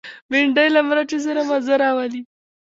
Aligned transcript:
بېنډۍ 0.29 0.67
له 0.75 0.81
مرچو 0.87 1.17
سره 1.25 1.41
مزه 1.49 1.75
راولي 1.81 2.21